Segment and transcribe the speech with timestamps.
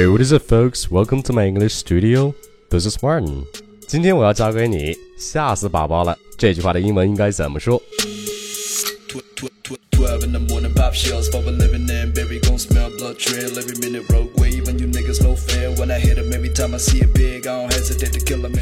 [0.00, 0.90] Hey, what is it, folks?
[0.90, 2.34] Welcome to my English studio.
[2.70, 3.44] This is Martin.
[3.86, 7.78] 今天我要教给你“吓死宝宝了”这句话的英文应该怎么说。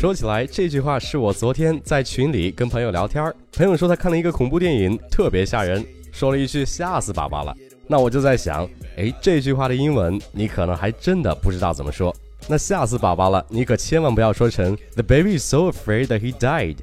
[0.00, 7.54] 说起来，这句话是我昨天在群里跟朋友聊天，朋友说他看了一个恐怖电影，特别吓人，说了一句“吓死宝宝了”。
[7.88, 12.14] 那我就在想，哎，这句话的英文你可能还真的不知道怎么说。
[12.46, 16.76] 那吓死宝宝了，你可千万不要说成 The baby is so afraid that he died。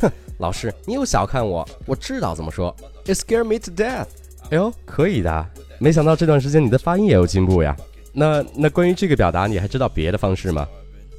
[0.00, 2.74] 哼，老师，你又小看我，我知道怎么说。
[3.04, 4.06] It scared me to death。
[4.50, 5.46] 哎呦，可以的。
[5.78, 7.76] 没想到这段时间你的发音也有进步呀。
[8.12, 10.66] 那那关于这个表达，你还知道别的方式吗？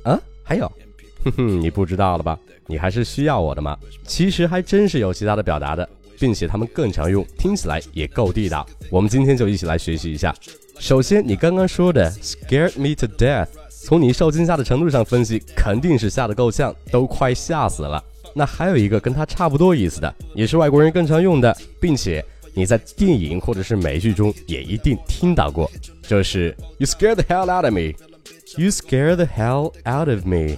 [0.03, 0.71] 啊，还有，
[1.25, 2.39] 哼哼，你不知道了吧？
[2.65, 3.77] 你还是需要我的吗？
[4.05, 5.87] 其实还真是有其他的表达的。
[6.19, 8.65] 并且他们更常用，听起来也够地道。
[8.89, 10.33] 我们今天就一起来学习一下。
[10.79, 18.03] 首先，你刚刚说的 scared me to death，从你受惊吓的程度上分析，肯定是吓得够呛，都快吓死了。
[18.35, 25.71] 那还有一个跟它差不多意思的，也是外国人更常用的，并且你在电影或者是美剧中也一定听到过，
[26.03, 30.57] 就是 you scared the hell out of me，you scared the hell out of me。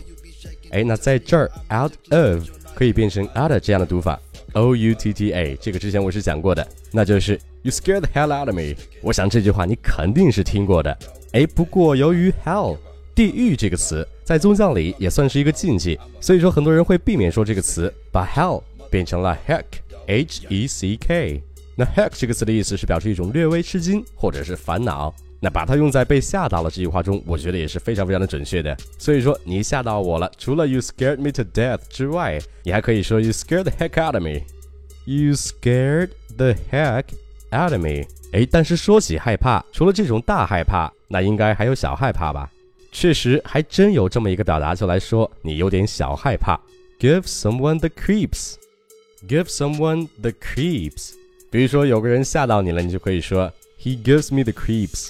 [0.72, 2.44] 哎，那在这儿 out of
[2.80, 4.18] 可以变成 out 这样的读法。
[4.54, 8.74] O U T T A，这个之前我是讲过的，那就是 You scared the hell out of me。
[9.02, 10.98] 我想这句话你肯定是听过的。
[11.34, 12.78] 哎，不过由于 hell
[13.14, 19.66] 地狱这个词在宗教里也算是一个禁忌，所以说很多人会避免说这个词，把 hell 变成了 heck
[20.08, 21.44] H E C K。
[21.76, 25.14] 那 heck 这个词的意思是表示一种略微吃惊或者是烦恼。
[25.40, 28.76] 那把它用在被吓到了这句话中，我觉得也是非常非常的准确的。
[28.98, 34.42] 所以说你吓到我了，除了 you scared me to death 之外，你还可以说 you scared the heck out of me。
[35.06, 37.06] You scared the heck
[37.52, 38.06] out of me。
[38.32, 42.52] 哎，但是说起害怕，除了这种大害怕，那应该还有小害怕吧？
[42.92, 46.60] 确实，还真有这么一个表达，就来说你有点小害怕。
[47.00, 48.56] Give someone the creeps。
[49.28, 51.14] Give someone the creeps。
[51.50, 53.52] 比如说有个人吓到你了，你就可以说
[53.82, 55.10] He gives me the creeps。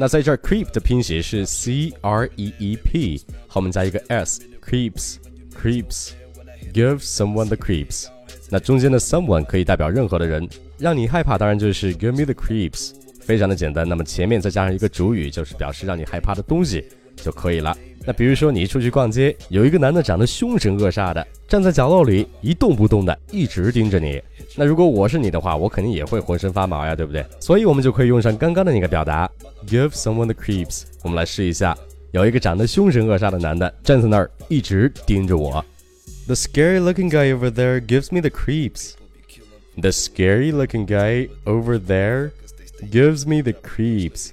[0.00, 8.06] 那在这儿，creep 的拼写是 c r e e p，后面加一个 s，creeps，creeps，give someone the creeps。
[8.48, 10.48] 那中间的 someone 可以代表任何的人，
[10.78, 13.88] 让你害怕，当然就是 give me the creeps，非常的简单。
[13.88, 16.84] 那么前面再加上一个主语，就是表示让你害怕的东西
[17.16, 17.76] 就可以了。
[18.08, 24.18] 那比如说你出去逛街，有一个男的长得凶神恶煞的，站在角落里一动不动的，一直盯着你。
[24.56, 27.22] 那如果我是你的话，我肯定也会浑身发毛呀，对不对？
[27.38, 29.30] 所以我们就可以用上刚刚的那个表达
[29.66, 30.84] ，give someone the creeps。
[31.02, 31.76] 我们来试一下，
[32.12, 35.62] 有一个长得凶神恶煞的男的站在那儿，一直盯着我。
[36.26, 38.92] The scary looking guy over there gives me the creeps.
[39.76, 42.30] The scary looking guy over there
[42.90, 44.30] gives me the creeps.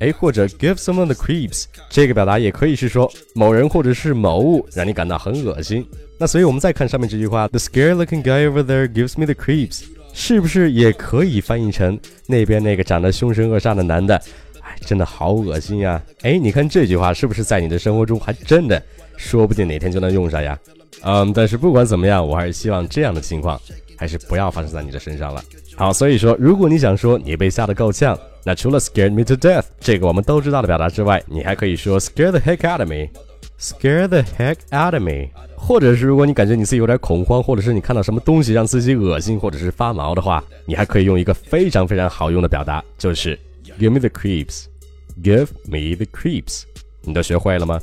[0.00, 5.86] 哎，或者 give someone the creeps，这个表达也可以是说某人或者是某物让你感到很恶心。
[6.18, 9.82] 那所以，我们再看上面这句话，The scary-looking guy over there gives me the creeps，
[10.12, 14.14] 是不是也可以翻译成那边那个长得凶神恶煞的男的？
[14.60, 16.00] 哎，真的好恶心呀！
[16.22, 18.82] 哎，你看这句话是不是在你的生活中还真的，
[19.16, 20.58] 说不定哪天就能用上呀？
[21.02, 23.60] 嗯，但是不管怎么样，我还是希望这样的情况
[23.96, 25.42] 还是不要发生在你的身上了。
[25.76, 35.02] 好，所以说，如果你想说你被吓得够呛，那除了 scared me to death 这个我们都知道的表达之外，你还可以说 scare the heck out of me，scare the heck out of
[35.02, 35.28] me。
[35.56, 43.38] 或者是如果你感觉你自己有点恐慌，或者是你看到什么东西让自己恶心或者是发毛的话，你还可以用一个非常非常好用的表达，就是
[43.80, 46.64] give me the creeps，give me the creeps。
[47.00, 47.80] 你都学会了吗？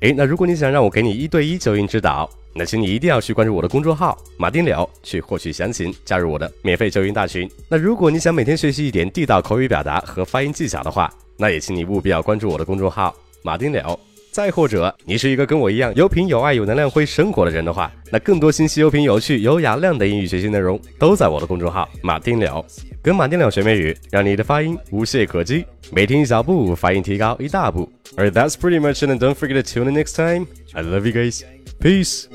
[0.00, 7.48] 诶，那如果你想让我给你一对一纠音指导，那请你一定要去关注我的公众号马丁柳，去获取详情，加入我的免费纠音大群。
[7.68, 13.98] 那如果你想每天学习一点地道口语表达和发音技巧的话，那也请你务必要关注我的公众号马丁柳。
[14.32, 22.64] 再或者，你是一个跟我一样有品、有爱、有能量、会生活的人的话，那更多信息、有品、有趣、有雅量的英语学习内容都在我的公众号马丁柳。
[23.02, 27.90] 跟马丁柳学美语，让你的发音无懈可击，每天一小步，发音提高一大步。
[28.16, 30.46] And that's pretty much it, and don't forget to tune in next time.
[30.74, 31.59] I love you guys.
[31.80, 32.28] Peace.